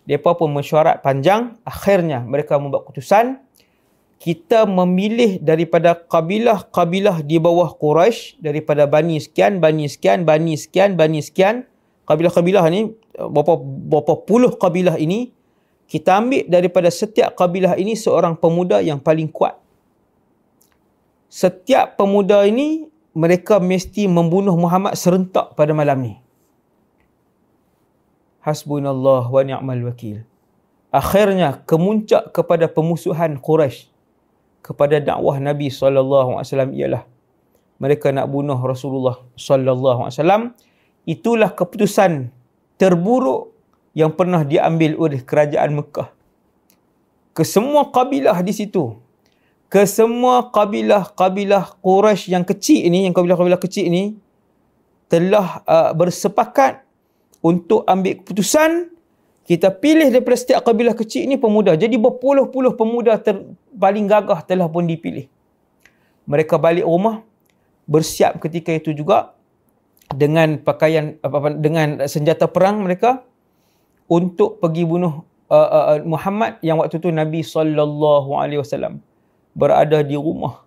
Mereka 0.07 0.35
pun 0.35 0.51
mesyuarat 0.51 0.99
panjang. 0.99 1.55
Akhirnya 1.63 2.23
mereka 2.23 2.59
membuat 2.59 2.87
keputusan. 2.87 3.39
Kita 4.21 4.69
memilih 4.69 5.41
daripada 5.41 5.97
kabilah-kabilah 5.97 7.25
di 7.25 7.41
bawah 7.41 7.73
Quraisy 7.73 8.37
daripada 8.37 8.85
Bani 8.85 9.17
sekian, 9.17 9.57
Bani 9.57 9.89
sekian, 9.89 10.29
Bani 10.29 10.53
sekian, 10.53 10.93
Bani 10.93 11.25
sekian. 11.25 11.65
Kabilah-kabilah 12.05 12.61
ni, 12.69 12.93
berapa, 13.17 13.57
berapa 13.63 14.13
puluh 14.21 14.53
kabilah 14.53 15.01
ini, 15.01 15.33
kita 15.89 16.21
ambil 16.21 16.45
daripada 16.45 16.93
setiap 16.93 17.33
kabilah 17.33 17.73
ini 17.81 17.97
seorang 17.97 18.37
pemuda 18.37 18.77
yang 18.85 19.01
paling 19.01 19.25
kuat. 19.25 19.57
Setiap 21.31 21.95
pemuda 21.95 22.43
ini, 22.43 22.91
mereka 23.15 23.63
mesti 23.63 24.11
membunuh 24.11 24.55
Muhammad 24.59 24.99
serentak 24.99 25.55
pada 25.55 25.71
malam 25.71 25.99
ni 26.03 26.13
hasbunallah 28.41 29.29
wa 29.29 29.41
ni'mal 29.45 29.81
wakil. 29.85 30.25
Akhirnya 30.91 31.63
kemuncak 31.63 32.35
kepada 32.35 32.67
pemusuhan 32.67 33.39
Quraisy 33.39 33.87
kepada 34.61 34.99
dakwah 35.01 35.39
Nabi 35.41 35.71
sallallahu 35.71 36.37
alaihi 36.37 36.47
wasallam 36.51 36.71
ialah 36.75 37.03
mereka 37.81 38.13
nak 38.13 38.29
bunuh 38.29 38.59
Rasulullah 38.59 39.17
sallallahu 39.39 40.05
alaihi 40.05 40.17
wasallam. 40.19 40.43
Itulah 41.01 41.49
keputusan 41.57 42.29
terburuk 42.77 43.57
yang 43.97 44.13
pernah 44.13 44.45
diambil 44.45 44.93
oleh 45.01 45.17
kerajaan 45.25 45.73
Mekah. 45.73 46.13
Ke 47.33 47.41
semua 47.41 47.89
kabilah 47.89 48.37
di 48.45 48.53
situ. 48.53 49.01
Ke 49.71 49.87
semua 49.87 50.51
kabilah-kabilah 50.51 51.79
Quraisy 51.79 52.35
yang 52.35 52.43
kecil 52.43 52.91
ini, 52.91 53.07
yang 53.07 53.15
kabilah-kabilah 53.15 53.55
kecil 53.55 53.87
ini 53.87 54.19
telah 55.07 55.63
uh, 55.63 55.95
bersepakat 55.95 56.83
untuk 57.39 57.87
ambil 57.87 58.19
keputusan 58.19 58.91
kita 59.47 59.71
pilih 59.71 60.11
daripada 60.11 60.35
setiap 60.35 60.67
kabilah 60.67 60.91
kecil 60.91 61.23
ini 61.23 61.39
pemuda. 61.39 61.79
Jadi 61.79 61.95
berpuluh-puluh 61.95 62.75
pemuda 62.75 63.15
ter, 63.15 63.47
paling 63.71 64.11
gagah 64.11 64.43
telah 64.43 64.67
pun 64.67 64.83
dipilih. 64.83 65.31
Mereka 66.27 66.59
balik 66.59 66.83
rumah 66.83 67.23
bersiap 67.87 68.43
ketika 68.43 68.75
itu 68.75 68.91
juga 68.91 69.35
dengan 70.11 70.59
pakaian 70.59 71.15
apa 71.23 71.47
dengan 71.55 71.87
senjata 72.11 72.51
perang 72.51 72.83
mereka 72.83 73.23
untuk 74.11 74.59
pergi 74.59 74.83
bunuh 74.83 75.23
uh, 75.47 75.95
uh, 75.95 75.99
Muhammad 76.03 76.59
yang 76.59 76.83
waktu 76.83 76.99
itu 76.99 77.07
Nabi 77.07 77.39
sallallahu 77.39 78.35
alaihi 78.35 78.59
wasallam 78.59 78.99
berada 79.51 79.99
di 80.03 80.15
rumah 80.15 80.63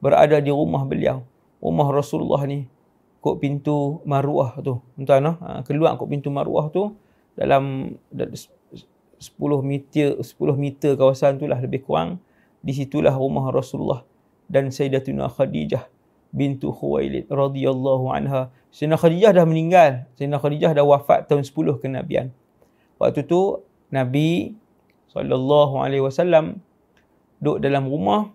berada 0.00 0.36
di 0.40 0.52
rumah 0.52 0.84
beliau 0.84 1.24
rumah 1.64 1.88
Rasulullah 1.88 2.44
ni 2.44 2.68
kod 3.24 3.40
pintu 3.40 4.04
maruah 4.04 4.52
tu. 4.60 4.84
Tuan 5.00 5.24
no? 5.24 5.40
Ha, 5.40 5.64
keluar 5.64 5.96
kod 5.96 6.12
pintu 6.12 6.28
maruah 6.28 6.68
tu 6.68 6.92
dalam 7.32 7.96
10 8.12 8.28
meter 9.64 10.20
10 10.20 10.60
meter 10.60 10.92
kawasan 11.00 11.40
tu 11.40 11.48
lah 11.48 11.56
lebih 11.56 11.88
kurang 11.88 12.20
di 12.60 12.76
situlah 12.76 13.16
rumah 13.16 13.48
Rasulullah 13.48 14.04
dan 14.44 14.68
Sayyidatuna 14.68 15.32
Khadijah 15.32 15.88
bintu 16.36 16.68
Khuwailid 16.68 17.32
radhiyallahu 17.32 18.12
anha. 18.12 18.52
Sayyidina 18.68 19.00
Khadijah 19.00 19.30
dah 19.32 19.46
meninggal. 19.48 20.04
Sayyidina 20.20 20.36
Khadijah 20.42 20.70
dah 20.76 20.84
wafat 20.84 21.24
tahun 21.24 21.48
10 21.48 21.80
kenabian. 21.80 22.28
Waktu 23.00 23.24
tu 23.24 23.64
Nabi 23.88 24.52
sallallahu 25.14 25.80
alaihi 25.80 26.04
wasallam 26.04 26.60
duduk 27.38 27.62
dalam 27.62 27.86
rumah 27.86 28.30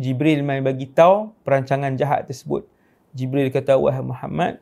Jibril 0.00 0.42
mai 0.42 0.64
bagi 0.64 0.88
tahu 0.88 1.30
perancangan 1.44 1.94
jahat 1.94 2.26
tersebut. 2.26 2.66
Jibril 3.12 3.52
kata, 3.52 3.76
wahai 3.76 4.00
Muhammad, 4.00 4.58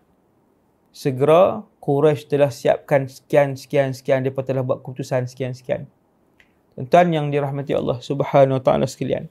segera 0.90 1.62
Quraisy 1.78 2.26
telah 2.26 2.50
siapkan 2.50 3.06
sekian, 3.06 3.54
sekian, 3.54 3.94
sekian. 3.94 4.26
Mereka 4.26 4.42
telah 4.42 4.66
buat 4.66 4.82
keputusan 4.82 5.30
sekian, 5.30 5.54
sekian. 5.54 5.87
Tuan 6.76 7.09
yang 7.14 7.30
dirahmati 7.30 7.76
Allah 7.76 8.00
subhanahu 8.02 8.59
wa 8.59 8.62
ta'ala 8.62 8.85
sekalian. 8.90 9.28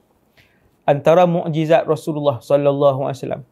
Antara 0.88 1.28
mukjizat 1.28 1.86
Rasulullah 1.86 2.42
sallallahu 2.42 3.06
alaihi 3.06 3.18
wasallam 3.22 3.42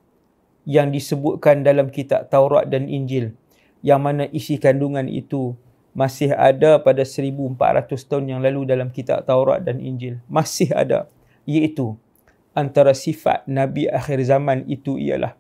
yang 0.67 0.91
disebutkan 0.91 1.63
dalam 1.63 1.93
kitab 1.93 2.27
Taurat 2.27 2.67
dan 2.67 2.91
Injil 2.91 3.35
yang 3.83 4.03
mana 4.03 4.27
isi 4.35 4.59
kandungan 4.59 5.07
itu 5.07 5.55
masih 5.97 6.33
ada 6.37 6.79
pada 6.79 7.03
1400 7.03 7.57
tahun 8.07 8.25
yang 8.29 8.41
lalu 8.45 8.69
dalam 8.69 8.89
kitab 8.93 9.25
Taurat 9.25 9.65
dan 9.65 9.83
Injil 9.83 10.21
masih 10.31 10.71
ada 10.73 11.09
iaitu 11.49 11.97
antara 12.53 12.93
sifat 12.93 13.47
nabi 13.49 13.87
akhir 13.89 14.21
zaman 14.27 14.67
itu 14.69 15.01
ialah 15.01 15.39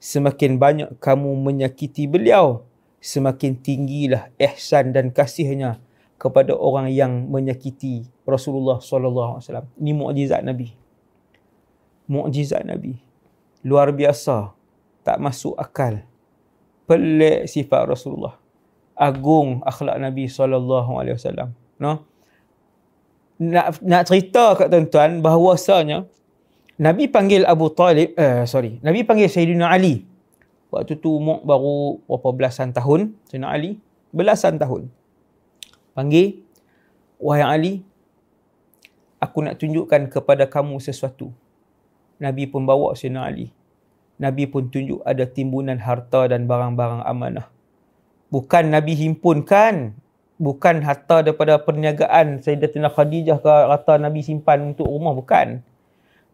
semakin 0.00 0.56
banyak 0.56 0.88
kamu 0.98 1.36
menyakiti 1.36 2.08
beliau, 2.08 2.64
semakin 2.98 3.54
tinggilah 3.60 4.32
ihsan 4.40 4.96
dan 4.96 5.12
kasihnya 5.12 5.78
kepada 6.16 6.56
orang 6.56 6.88
yang 6.88 7.28
menyakiti 7.28 8.08
Rasulullah 8.24 8.80
sallallahu 8.80 9.38
alaihi 9.38 9.44
wasallam. 9.46 9.68
Ini 9.76 9.92
mukjizat 9.92 10.40
Nabi. 10.42 10.68
Mukjizat 12.08 12.64
Nabi. 12.64 12.96
Luar 13.62 13.92
biasa. 13.92 14.56
Tak 15.04 15.16
masuk 15.20 15.56
akal. 15.56 16.04
Pelik 16.84 17.48
sifat 17.48 17.88
Rasulullah. 17.88 18.36
Agung 19.00 19.64
akhlak 19.64 19.96
Nabi 19.96 20.28
sallallahu 20.28 21.00
alaihi 21.00 21.16
wasallam. 21.16 21.56
No? 21.80 22.04
Nak 23.40 23.80
nak 23.80 24.04
cerita 24.04 24.52
kat 24.52 24.68
tuan-tuan 24.68 25.24
bahawasanya 25.24 26.04
Nabi 26.80 27.12
panggil 27.12 27.44
Abu 27.44 27.68
Talib, 27.72 28.16
eh, 28.16 28.48
sorry, 28.48 28.80
Nabi 28.80 29.04
panggil 29.04 29.28
Sayyidina 29.28 29.68
Ali. 29.68 30.08
Waktu 30.72 30.96
tu 30.96 31.12
umur 31.12 31.44
baru 31.44 32.00
berapa 32.08 32.28
belasan 32.32 32.72
tahun, 32.72 33.12
Sayyidina 33.28 33.52
Ali, 33.52 33.76
belasan 34.16 34.56
tahun. 34.56 34.88
Panggil, 35.92 36.40
wahai 37.20 37.44
Ali, 37.44 37.72
aku 39.20 39.44
nak 39.44 39.60
tunjukkan 39.60 40.08
kepada 40.08 40.48
kamu 40.48 40.80
sesuatu. 40.80 41.28
Nabi 42.16 42.48
pun 42.48 42.64
bawa 42.64 42.96
Sayyidina 42.96 43.28
Ali. 43.28 43.52
Nabi 44.16 44.48
pun 44.48 44.72
tunjuk 44.72 45.04
ada 45.04 45.28
timbunan 45.28 45.76
harta 45.76 46.32
dan 46.32 46.48
barang-barang 46.48 47.04
amanah. 47.04 47.48
Bukan 48.30 48.70
Nabi 48.70 48.94
himpunkan, 48.94 49.98
bukan 50.38 50.76
harta 50.86 51.26
daripada 51.26 51.58
perniagaan 51.58 52.40
Sayyidatina 52.40 52.88
Khadijah 52.88 53.42
ke 53.42 53.50
harta 53.50 53.98
Nabi 53.98 54.22
simpan 54.22 54.72
untuk 54.72 54.86
rumah, 54.86 55.12
bukan. 55.12 55.60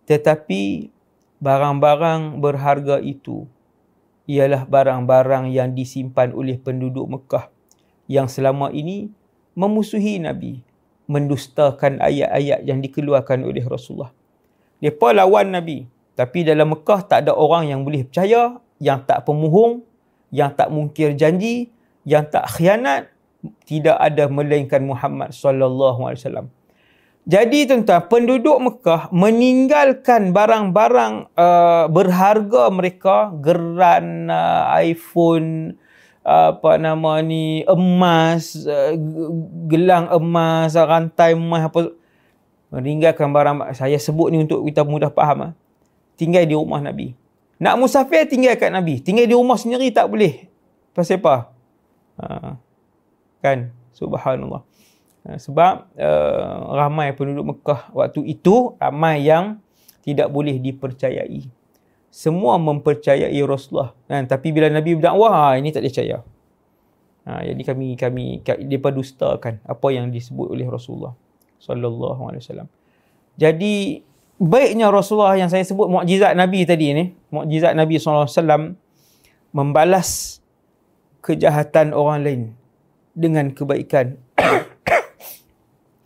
Tetapi 0.04 0.92
barang-barang 1.40 2.38
berharga 2.38 3.00
itu 3.00 3.48
ialah 4.28 4.68
barang-barang 4.68 5.50
yang 5.50 5.72
disimpan 5.72 6.36
oleh 6.36 6.60
penduduk 6.60 7.06
Mekah 7.08 7.48
yang 8.06 8.30
selama 8.30 8.70
ini 8.70 9.10
memusuhi 9.58 10.22
Nabi, 10.22 10.62
mendustakan 11.10 11.98
ayat-ayat 12.02 12.62
yang 12.66 12.78
dikeluarkan 12.82 13.42
oleh 13.42 13.62
Rasulullah. 13.66 14.12
Mereka 14.78 15.16
lawan 15.16 15.54
Nabi. 15.54 15.88
Tapi 16.16 16.48
dalam 16.48 16.72
Mekah 16.72 17.04
tak 17.04 17.28
ada 17.28 17.32
orang 17.36 17.68
yang 17.68 17.84
boleh 17.84 18.08
percaya, 18.08 18.56
yang 18.80 19.04
tak 19.04 19.28
pemuhung, 19.28 19.84
yang 20.32 20.48
tak 20.52 20.72
mungkir 20.72 21.12
janji, 21.12 21.68
yang 22.06 22.24
tak 22.30 22.46
khianat, 22.54 23.10
tidak 23.66 23.98
ada 23.98 24.30
melainkan 24.30 24.86
Muhammad 24.86 25.34
sallallahu 25.34 26.06
alaihi 26.06 26.22
wasallam. 26.22 26.48
Jadi 27.26 27.66
tuan-tuan, 27.66 28.06
penduduk 28.06 28.58
Mekah 28.62 29.10
meninggalkan 29.10 30.30
barang-barang 30.30 31.34
uh, 31.34 31.90
berharga 31.90 32.70
mereka, 32.70 33.34
geran, 33.42 34.30
uh, 34.30 34.70
iPhone, 34.78 35.74
uh, 36.22 36.54
apa 36.54 36.78
nama 36.78 37.18
ni, 37.26 37.66
emas, 37.66 38.54
uh, 38.62 38.94
gelang 39.66 40.06
emas, 40.14 40.78
rantai 40.78 41.34
emas 41.34 41.66
apa 41.66 41.90
meninggalkan 42.70 43.34
barang 43.34 43.74
saya 43.74 43.98
sebut 43.98 44.30
ni 44.30 44.46
untuk 44.46 44.62
kita 44.62 44.86
mudah 44.86 45.10
faham 45.10 45.50
uh, 45.50 45.52
tinggal 46.14 46.46
di 46.46 46.54
rumah 46.54 46.78
Nabi 46.78 47.14
Nak 47.56 47.74
musafir 47.80 48.28
tinggal 48.28 48.52
kat 48.60 48.68
Nabi. 48.68 49.00
Tinggal 49.00 49.24
di 49.24 49.32
rumah 49.32 49.56
sendiri 49.56 49.88
tak 49.88 50.12
boleh. 50.12 50.44
Pasal 50.92 51.16
apa? 51.24 51.55
Ha, 52.20 52.56
kan? 53.40 53.72
Subhanallah. 53.96 54.62
Ha, 55.26 55.40
sebab 55.40 55.90
uh, 55.96 56.54
ramai 56.76 57.12
penduduk 57.16 57.56
Mekah 57.56 57.90
waktu 57.92 58.24
itu, 58.28 58.76
ramai 58.80 59.24
yang 59.24 59.58
tidak 60.06 60.30
boleh 60.30 60.56
dipercayai. 60.62 61.50
Semua 62.12 62.56
mempercayai 62.56 63.36
Rasulullah. 63.44 63.92
Kan? 64.08 64.24
Tapi 64.24 64.48
bila 64.54 64.70
Nabi 64.72 64.96
berdakwah, 64.96 65.58
ini 65.58 65.74
tak 65.74 65.84
dipercaya. 65.84 66.22
Ha, 67.26 67.42
jadi 67.42 67.62
kami 67.66 67.98
kami 67.98 68.24
depa 68.70 68.94
dustakan 68.94 69.58
apa 69.66 69.86
yang 69.90 70.14
disebut 70.14 70.46
oleh 70.46 70.62
Rasulullah 70.70 71.10
sallallahu 71.58 72.22
alaihi 72.30 72.42
wasallam. 72.46 72.68
Jadi 73.34 74.06
baiknya 74.38 74.94
Rasulullah 74.94 75.34
yang 75.34 75.50
saya 75.50 75.66
sebut 75.66 75.90
mukjizat 75.90 76.38
Nabi 76.38 76.62
tadi 76.62 76.94
ni, 76.94 77.04
mukjizat 77.34 77.74
Nabi 77.74 77.98
sallallahu 77.98 78.30
alaihi 78.30 78.38
wasallam 78.38 78.62
membalas 79.50 80.38
kejahatan 81.26 81.90
orang 81.90 82.22
lain 82.22 82.42
dengan 83.18 83.50
kebaikan. 83.50 84.14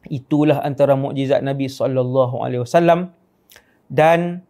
Itulah 0.09 0.65
antara 0.65 0.97
mukjizat 0.97 1.45
Nabi 1.45 1.69
sallallahu 1.69 2.41
alaihi 2.41 2.65
wasallam 2.65 3.13
dan 3.93 4.41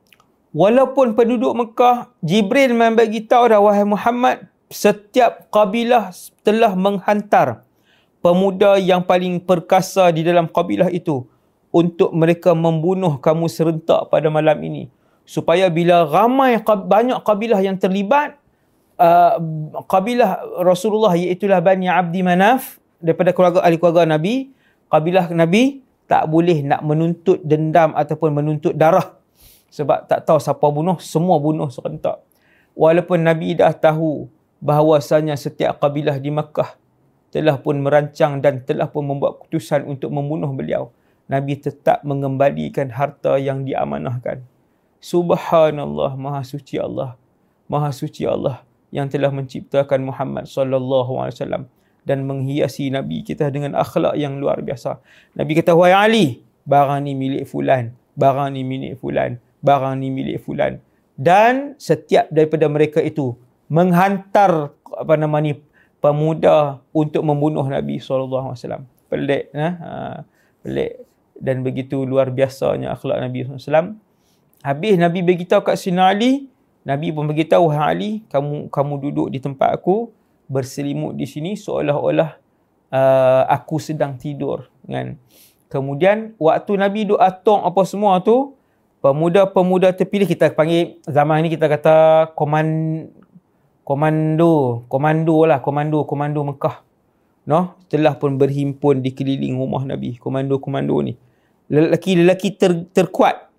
walaupun 0.55 1.19
penduduk 1.19 1.53
Mekah 1.59 2.15
Jibril 2.23 2.73
membagi 2.73 3.27
tahu 3.27 3.51
dah 3.51 3.59
wahai 3.59 3.83
Muhammad 3.83 4.47
setiap 4.71 5.51
kabilah 5.51 6.15
telah 6.47 6.73
menghantar 6.79 7.67
pemuda 8.23 8.79
yang 8.79 9.03
paling 9.03 9.43
perkasa 9.43 10.09
di 10.15 10.23
dalam 10.23 10.47
kabilah 10.47 10.89
itu 10.89 11.27
untuk 11.75 12.15
mereka 12.15 12.55
membunuh 12.55 13.19
kamu 13.19 13.51
serentak 13.51 14.09
pada 14.09 14.31
malam 14.31 14.57
ini 14.63 14.89
supaya 15.29 15.69
bila 15.71 16.09
ramai 16.09 16.59
banyak 16.65 17.19
kabilah 17.23 17.61
yang 17.63 17.77
terlibat 17.77 18.40
uh, 19.01 19.41
kabilah 19.89 20.45
Rasulullah 20.61 21.17
iaitu 21.17 21.49
Bani 21.49 21.89
Abdi 21.89 22.21
Manaf 22.21 22.77
daripada 23.01 23.33
keluarga 23.33 23.65
ahli 23.65 23.81
keluarga 23.81 24.05
Nabi 24.05 24.53
kabilah 24.93 25.33
Nabi 25.33 25.81
tak 26.05 26.29
boleh 26.29 26.61
nak 26.61 26.85
menuntut 26.85 27.41
dendam 27.41 27.97
ataupun 27.97 28.29
menuntut 28.37 28.77
darah 28.77 29.17
sebab 29.73 30.05
tak 30.05 30.29
tahu 30.29 30.37
siapa 30.37 30.67
bunuh 30.69 31.01
semua 31.01 31.41
bunuh 31.41 31.73
serentak 31.73 32.21
walaupun 32.77 33.25
Nabi 33.25 33.57
dah 33.57 33.73
tahu 33.73 34.29
bahawasanya 34.61 35.35
setiap 35.41 35.81
kabilah 35.81 36.21
di 36.21 36.29
Makkah 36.29 36.77
telah 37.31 37.57
pun 37.57 37.79
merancang 37.79 38.43
dan 38.43 38.61
telah 38.67 38.91
pun 38.91 39.07
membuat 39.07 39.39
keputusan 39.41 39.87
untuk 39.87 40.11
membunuh 40.11 40.51
beliau. 40.51 40.91
Nabi 41.31 41.55
tetap 41.55 42.03
mengembalikan 42.03 42.91
harta 42.91 43.39
yang 43.39 43.63
diamanahkan. 43.63 44.43
Subhanallah, 44.99 46.19
Maha 46.19 46.43
Suci 46.43 46.75
Allah. 46.75 47.15
Maha 47.71 47.95
Suci 47.95 48.27
Allah 48.27 48.67
yang 48.91 49.07
telah 49.11 49.31
menciptakan 49.31 50.03
Muhammad 50.07 50.51
sallallahu 50.51 51.23
alaihi 51.23 51.35
wasallam 51.39 51.65
dan 52.03 52.27
menghiasi 52.27 52.91
Nabi 52.91 53.23
kita 53.23 53.51
dengan 53.51 53.79
akhlak 53.79 54.19
yang 54.19 54.39
luar 54.43 54.61
biasa. 54.65 54.99
Nabi 55.39 55.53
kata, 55.59 55.77
"Wahai 55.77 55.95
Ali, 55.95 56.27
barang 56.67 57.01
ni 57.07 57.13
milik 57.15 57.47
fulan, 57.47 57.95
barang 58.19 58.51
ni 58.55 58.63
milik 58.67 58.99
fulan, 58.99 59.39
barang 59.63 59.95
ni 60.01 60.09
milik 60.11 60.43
fulan." 60.43 60.83
Dan 61.15 61.77
setiap 61.77 62.27
daripada 62.33 62.67
mereka 62.67 62.99
itu 63.05 63.37
menghantar 63.71 64.73
apa 64.97 65.15
nama 65.15 65.39
ni 65.39 65.55
pemuda 66.01 66.81
untuk 66.91 67.23
membunuh 67.23 67.63
Nabi 67.69 68.01
sallallahu 68.01 68.53
alaihi 68.53 68.61
wasallam. 68.65 68.85
Pelik 69.11 69.45
ha? 69.55 69.69
ha 69.79 69.91
pelik 70.65 71.05
dan 71.41 71.65
begitu 71.65 72.05
luar 72.05 72.29
biasanya 72.29 72.93
akhlak 72.93 73.17
Nabi 73.25 73.49
SAW. 73.49 73.97
Habis 74.61 74.95
Nabi 75.01 75.25
beritahu 75.25 75.65
kat 75.65 75.81
Sina 75.81 76.13
Ali, 76.13 76.50
Nabi 76.81 77.13
pun 77.13 77.29
beritahu, 77.29 77.69
Ali, 77.69 78.25
kamu 78.33 78.73
kamu 78.73 78.95
duduk 79.05 79.27
di 79.29 79.39
tempat 79.43 79.77
aku, 79.77 80.09
berselimut 80.49 81.13
di 81.15 81.29
sini 81.29 81.53
seolah-olah 81.55 82.41
uh, 82.91 83.43
aku 83.47 83.77
sedang 83.77 84.17
tidur. 84.17 84.67
Kan? 84.89 85.21
Kemudian, 85.69 86.35
waktu 86.41 86.73
Nabi 86.81 87.05
duduk 87.05 87.21
atong 87.21 87.69
apa 87.69 87.83
semua 87.85 88.19
tu, 88.25 88.57
pemuda-pemuda 89.05 89.93
terpilih, 89.93 90.25
kita 90.25 90.53
panggil, 90.57 91.01
zaman 91.05 91.45
ini 91.45 91.53
kita 91.53 91.69
kata 91.69 91.97
komand, 92.33 93.07
komando, 93.85 94.85
komando 94.87 95.45
lah, 95.45 95.59
komando, 95.61 96.07
komando 96.09 96.41
Mekah. 96.47 96.87
No, 97.49 97.75
telah 97.91 98.15
pun 98.15 98.39
berhimpun 98.39 99.03
di 99.03 99.11
keliling 99.11 99.59
rumah 99.59 99.83
Nabi, 99.83 100.15
komando-komando 100.21 101.03
ni. 101.03 101.19
Lelaki-lelaki 101.67 102.55
ter, 102.55 102.87
terkuat. 102.95 103.50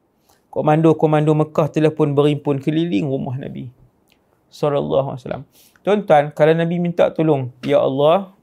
Komando-komando 0.51 1.31
Mekah 1.31 1.71
telah 1.71 1.95
pun 1.95 2.11
berhimpun 2.11 2.59
keliling 2.59 3.07
rumah 3.07 3.39
Nabi. 3.39 3.71
Sallallahu 4.51 5.15
alaihi 5.15 5.23
wasallam. 5.23 5.43
Tuan-tuan, 5.79 6.35
kalau 6.35 6.51
Nabi 6.51 6.75
minta 6.75 7.07
tolong, 7.07 7.55
ya 7.63 7.79
Allah, 7.79 8.35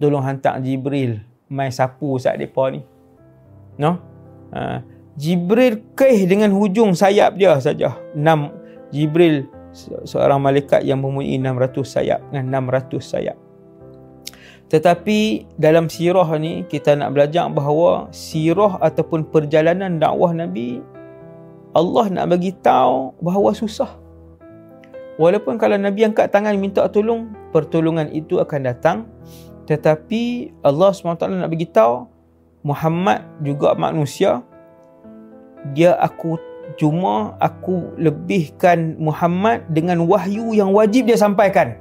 tolong 0.00 0.24
hantar 0.24 0.56
Jibril 0.64 1.20
mai 1.52 1.68
sapu 1.68 2.16
saat 2.16 2.40
depa 2.40 2.72
ni. 2.72 2.80
No? 3.76 4.00
Ha, 4.48 4.80
Jibril 5.18 5.84
kaih 5.92 6.24
dengan 6.24 6.56
hujung 6.56 6.96
sayap 6.96 7.36
dia 7.36 7.52
saja. 7.60 8.00
Enam 8.16 8.48
Jibril 8.88 9.44
seorang 10.08 10.40
malaikat 10.40 10.88
yang 10.88 11.04
mempunyai 11.04 11.36
600 11.36 11.84
sayap 11.84 12.20
dengan 12.32 12.64
600 12.64 12.96
sayap. 13.04 13.36
Tetapi 14.68 15.48
dalam 15.56 15.88
sirah 15.88 16.28
ni 16.36 16.64
kita 16.68 16.92
nak 16.92 17.16
belajar 17.16 17.48
bahawa 17.48 18.12
sirah 18.12 18.76
ataupun 18.84 19.24
perjalanan 19.32 19.96
dakwah 19.96 20.36
Nabi 20.36 20.84
Allah 21.72 22.06
nak 22.12 22.26
bagi 22.32 22.52
tahu 22.52 23.16
bahawa 23.20 23.56
susah. 23.56 23.88
Walaupun 25.16 25.56
kalau 25.58 25.74
Nabi 25.80 26.06
angkat 26.06 26.30
tangan 26.30 26.54
minta 26.56 26.86
tolong, 26.88 27.32
pertolongan 27.50 28.08
itu 28.12 28.38
akan 28.38 28.60
datang. 28.64 28.98
Tetapi 29.66 30.54
Allah 30.64 30.90
SWT 30.94 31.28
nak 31.28 31.50
bagi 31.50 31.68
tahu 31.68 32.08
Muhammad 32.64 33.24
juga 33.44 33.74
manusia. 33.76 34.40
Dia 35.74 35.98
aku 35.98 36.38
Cuma 36.76 37.32
aku 37.40 37.96
lebihkan 37.96 39.00
Muhammad 39.00 39.64
dengan 39.72 40.04
wahyu 40.04 40.52
yang 40.52 40.76
wajib 40.76 41.08
dia 41.08 41.16
sampaikan. 41.16 41.80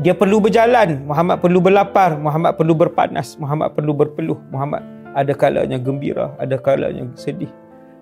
Dia 0.00 0.16
perlu 0.16 0.40
berjalan, 0.40 1.04
Muhammad 1.04 1.44
perlu 1.44 1.60
berlapar, 1.60 2.16
Muhammad 2.16 2.56
perlu 2.56 2.72
berpanas, 2.72 3.36
Muhammad 3.36 3.76
perlu 3.76 3.92
berpeluh, 3.92 4.40
Muhammad 4.48 4.80
ada 5.12 5.36
kalanya 5.36 5.76
gembira, 5.76 6.32
ada 6.40 6.56
kalanya 6.56 7.04
sedih. 7.12 7.52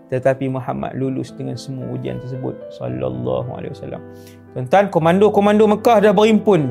Tetapi 0.07 0.47
Muhammad 0.47 0.95
lulus 0.95 1.35
dengan 1.35 1.59
semua 1.59 1.91
ujian 1.91 2.23
tersebut 2.23 2.55
sallallahu 2.79 3.51
alaihi 3.59 3.75
wasallam. 3.75 4.03
Tuan-tuan, 4.55 4.87
komando-komando 4.91 5.67
Mekah 5.67 5.99
dah 5.99 6.15
berhimpun. 6.15 6.71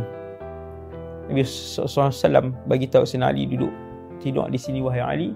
Nabi 1.28 1.44
SAW 1.46 2.56
bagi 2.66 2.88
tahu 2.88 3.04
Sayyidina 3.04 3.30
Ali 3.30 3.44
duduk 3.46 3.72
tidur 4.24 4.48
di 4.48 4.60
sini 4.60 4.80
wahai 4.80 5.04
Ali. 5.04 5.30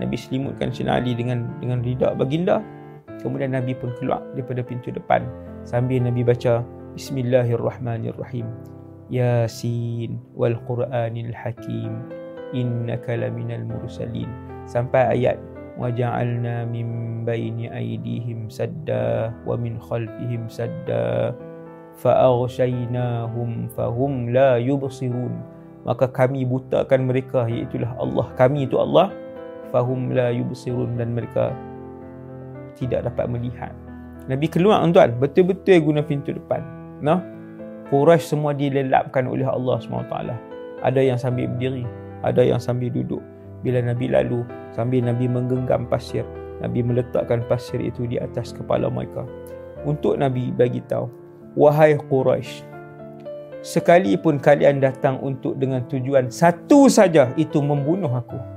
Nabi 0.00 0.16
selimutkan 0.16 0.72
Sayyidina 0.72 0.96
Ali 0.96 1.12
dengan 1.12 1.44
dengan 1.60 1.84
ridak 1.84 2.16
baginda. 2.16 2.64
Kemudian 3.20 3.52
Nabi 3.52 3.72
pun 3.76 3.92
keluar 4.00 4.20
daripada 4.32 4.60
pintu 4.64 4.92
depan 4.92 5.24
sambil 5.64 6.00
Nabi 6.04 6.24
baca 6.24 6.60
Bismillahirrahmanirrahim. 6.96 8.76
Yasin 9.08 10.18
wal 10.34 10.58
Qur'anil 10.66 11.34
Hakim. 11.34 12.10
Innaka 12.54 13.18
laminal 13.18 13.66
mursalin. 13.66 14.30
Sampai 14.66 15.18
ayat 15.18 15.38
waja'alna 15.76 16.64
min 16.66 17.22
baini 17.22 17.68
aydihim 17.68 18.48
sadda 18.48 19.30
wa 19.44 19.54
min 19.60 19.76
khalfihim 19.76 20.48
sadda 20.48 21.36
fa'aghshaynahum 22.00 23.68
fahum 23.76 24.32
la 24.32 24.56
yubsirun 24.56 25.36
maka 25.84 26.08
kami 26.08 26.48
butakan 26.48 27.08
mereka 27.08 27.44
iaitu 27.44 27.84
Allah 28.00 28.26
kami 28.40 28.64
itu 28.64 28.80
Allah 28.80 29.12
fahum 29.70 30.10
la 30.16 30.32
yubsirun 30.32 30.96
dan 30.96 31.12
mereka 31.12 31.52
tidak 32.76 33.08
dapat 33.08 33.26
melihat. 33.32 33.72
Nabi 34.26 34.46
keluar 34.50 34.84
tuan, 34.92 35.16
betul-betul 35.16 35.80
guna 35.80 36.02
pintu 36.04 36.34
depan. 36.34 36.60
Nah, 37.00 37.22
Quraisy 37.88 38.34
semua 38.34 38.52
dilelapkan 38.56 39.26
oleh 39.30 39.46
Allah 39.46 39.78
SWT. 39.78 40.14
Ada 40.82 41.00
yang 41.00 41.18
sambil 41.18 41.46
berdiri, 41.50 41.86
ada 42.26 42.42
yang 42.42 42.58
sambil 42.58 42.90
duduk. 42.90 43.22
Bila 43.62 43.82
Nabi 43.82 44.10
lalu, 44.10 44.42
sambil 44.74 45.02
Nabi 45.06 45.26
menggenggam 45.26 45.86
pasir, 45.86 46.26
Nabi 46.62 46.82
meletakkan 46.82 47.46
pasir 47.46 47.78
itu 47.82 48.06
di 48.06 48.18
atas 48.18 48.50
kepala 48.50 48.90
mereka. 48.90 49.24
Untuk 49.86 50.18
Nabi 50.18 50.50
bagi 50.50 50.82
tahu, 50.84 51.06
wahai 51.54 51.94
Quraisy, 51.96 52.66
sekalipun 53.62 54.42
kalian 54.42 54.82
datang 54.82 55.22
untuk 55.22 55.54
dengan 55.56 55.86
tujuan 55.86 56.30
satu 56.30 56.90
saja 56.90 57.30
itu 57.38 57.62
membunuh 57.62 58.10
aku 58.10 58.56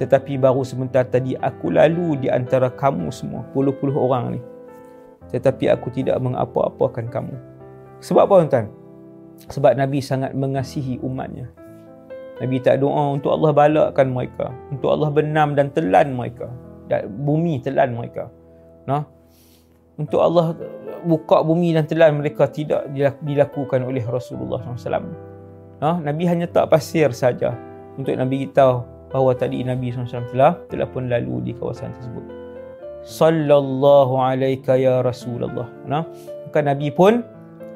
tetapi 0.00 0.40
baru 0.40 0.64
sebentar 0.64 1.04
tadi 1.04 1.36
aku 1.36 1.68
lalu 1.68 2.24
di 2.24 2.32
antara 2.32 2.72
kamu 2.72 3.12
semua, 3.12 3.44
puluh-puluh 3.52 3.92
orang 3.92 4.32
ni. 4.32 4.40
Tetapi 5.28 5.68
aku 5.68 5.92
tidak 5.92 6.16
mengapa-apakan 6.24 7.12
kamu. 7.12 7.36
Sebab 8.00 8.22
apa 8.26 8.34
tuan? 8.48 8.66
Sebab 9.48 9.72
Nabi 9.76 10.00
sangat 10.04 10.32
mengasihi 10.36 11.00
umatnya. 11.00 11.48
Nabi 12.40 12.56
tak 12.64 12.80
doa 12.80 13.12
untuk 13.12 13.36
Allah 13.36 13.52
balakkan 13.52 14.08
mereka. 14.08 14.48
Untuk 14.72 14.88
Allah 14.92 15.12
benam 15.12 15.52
dan 15.52 15.68
telan 15.72 16.16
mereka. 16.16 16.48
Dan 16.88 17.12
bumi 17.24 17.60
telan 17.60 17.92
mereka. 17.92 18.32
Nah, 18.88 19.04
untuk 20.00 20.24
Allah 20.24 20.56
buka 21.04 21.44
bumi 21.44 21.76
dan 21.76 21.84
telan 21.84 22.16
mereka 22.16 22.48
tidak 22.48 22.88
dilakukan 23.20 23.84
oleh 23.84 24.00
Rasulullah 24.08 24.64
SAW. 24.64 25.04
Ha? 25.84 26.00
Nabi 26.00 26.24
hanya 26.24 26.48
tak 26.48 26.72
pasir 26.72 27.12
saja 27.12 27.52
untuk 28.00 28.16
Nabi 28.16 28.48
kita 28.48 28.80
bahawa 29.12 29.36
tadi 29.36 29.60
Nabi 29.60 29.92
SAW 29.92 30.32
telah, 30.32 30.56
telah 30.72 30.88
pun 30.88 31.12
lalu 31.12 31.50
di 31.50 31.52
kawasan 31.52 31.92
tersebut. 32.00 32.24
Sallallahu 33.04 34.16
alaika 34.20 34.76
ya 34.80 35.04
Rasulullah. 35.04 35.68
Ha? 35.92 36.00
Maka 36.48 36.58
Nabi 36.64 36.88
pun 36.92 37.20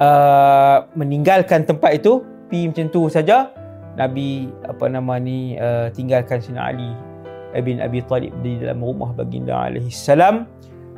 uh, 0.01 0.89
meninggalkan 0.95 1.67
tempat 1.67 2.01
itu, 2.01 2.23
pi 2.49 2.71
macam 2.71 2.87
tu 2.91 3.07
saja. 3.11 3.51
Nabi 3.95 4.51
apa 4.67 4.91
nama 4.91 5.23
ni 5.23 5.55
uh, 5.55 5.87
tinggalkan 5.95 6.43
Sina 6.43 6.67
Ali 6.67 6.91
bin 7.63 7.79
Abi 7.79 8.03
Talib 8.03 8.35
di 8.43 8.59
dalam 8.59 8.83
rumah 8.83 9.15
baginda 9.15 9.55
alaihi 9.55 9.91
salam. 9.91 10.51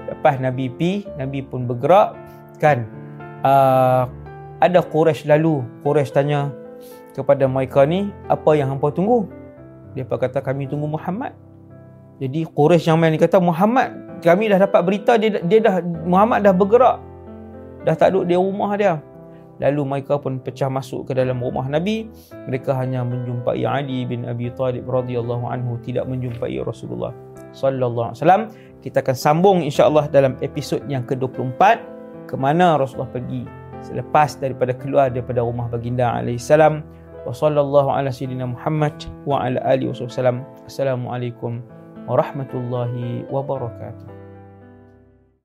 Lepas 0.08 0.40
Nabi 0.40 0.72
pi, 0.72 1.04
Nabi 1.20 1.44
pun 1.44 1.68
bergerak 1.68 2.16
kan. 2.56 2.88
Uh, 3.44 4.08
ada 4.64 4.80
Quraisy 4.80 5.28
lalu. 5.28 5.60
Quraisy 5.84 6.16
tanya 6.16 6.48
kepada 7.12 7.44
mereka 7.44 7.84
ni, 7.84 8.08
apa 8.32 8.56
yang 8.56 8.72
hampa 8.72 8.88
tunggu? 8.88 9.28
Dia 9.92 10.08
kata 10.08 10.40
kami 10.40 10.64
tunggu 10.64 10.88
Muhammad. 10.88 11.36
Jadi 12.16 12.48
Quraisy 12.48 12.88
yang 12.88 12.96
main 12.96 13.12
ni 13.12 13.20
kata 13.20 13.36
Muhammad, 13.36 13.92
kami 14.24 14.48
dah 14.48 14.56
dapat 14.56 14.80
berita 14.80 15.20
dia 15.20 15.36
dia 15.44 15.60
dah 15.60 15.84
Muhammad 15.84 16.48
dah 16.48 16.56
bergerak. 16.56 16.96
Dah 17.86 17.94
tak 17.94 18.18
duduk 18.18 18.26
di 18.26 18.34
rumah 18.34 18.74
dia. 18.74 18.98
Lalu 19.56 19.82
mereka 19.88 20.20
pun 20.20 20.36
pecah 20.36 20.68
masuk 20.68 21.08
ke 21.08 21.12
dalam 21.16 21.40
rumah 21.40 21.64
Nabi. 21.64 22.10
Mereka 22.50 22.76
hanya 22.76 23.00
menjumpai 23.06 23.64
Ali 23.64 24.04
bin 24.04 24.28
Abi 24.28 24.52
Talib 24.52 24.84
radhiyallahu 24.84 25.48
anhu, 25.48 25.80
tidak 25.80 26.04
menjumpai 26.04 26.60
Rasulullah 26.60 27.14
sallallahu 27.56 28.12
alaihi 28.12 28.20
wasallam. 28.20 28.42
Kita 28.84 29.00
akan 29.00 29.16
sambung 29.16 29.58
insya-Allah 29.64 30.06
dalam 30.12 30.36
episod 30.44 30.84
yang 30.86 31.08
ke-24 31.08 31.62
ke 32.28 32.34
mana 32.36 32.76
Rasulullah 32.76 33.08
pergi 33.10 33.48
selepas 33.80 34.36
daripada 34.38 34.76
keluar 34.76 35.08
daripada 35.08 35.40
rumah 35.40 35.70
baginda 35.70 36.10
alaihi 36.10 36.42
salam. 36.42 36.84
Wa 37.24 37.32
sallallahu 37.32 37.90
ala 37.90 38.12
sayyidina 38.12 38.50
Muhammad 38.50 38.94
wa 39.24 39.42
ala 39.42 39.58
alihi 39.64 39.90
wasallam. 39.90 40.44
Assalamualaikum 40.68 41.64
warahmatullahi 42.06 43.26
wabarakatuh. 43.32 44.15